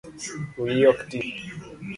[0.61, 1.19] Wiyi ok ti